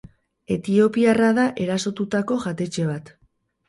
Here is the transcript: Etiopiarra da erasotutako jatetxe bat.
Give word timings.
Etiopiarra 0.55 1.29
da 1.41 1.47
erasotutako 1.69 2.43
jatetxe 2.49 2.93
bat. 2.95 3.19